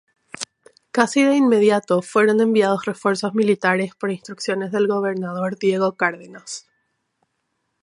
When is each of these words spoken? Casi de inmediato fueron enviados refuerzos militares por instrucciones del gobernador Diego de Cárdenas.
Casi 0.89 1.21
de 1.21 1.35
inmediato 1.35 2.01
fueron 2.01 2.41
enviados 2.41 2.85
refuerzos 2.85 3.35
militares 3.35 3.93
por 3.93 4.09
instrucciones 4.09 4.71
del 4.71 4.87
gobernador 4.87 5.59
Diego 5.59 5.91
de 5.91 5.97
Cárdenas. 5.97 6.65